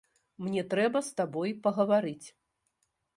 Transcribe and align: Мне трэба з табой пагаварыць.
Мне 0.45 0.61
трэба 0.71 1.01
з 1.09 1.13
табой 1.21 1.53
пагаварыць. 1.67 2.27